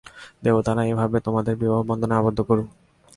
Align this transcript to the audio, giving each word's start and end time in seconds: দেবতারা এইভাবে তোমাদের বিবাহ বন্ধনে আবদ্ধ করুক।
দেবতারা 0.43 0.81
এইভাবে 0.83 1.17
তোমাদের 1.19 1.53
বিবাহ 1.55 1.79
বন্ধনে 1.83 2.13
আবদ্ধ 2.15 2.39
করুক। 2.41 2.67